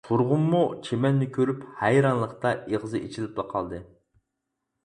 [0.07, 3.83] تۇرغۇنمۇ چىمەننى كۆرۈپ ھەيرانلىقتا ئېغىزى ئېچىلىپلا قالدى.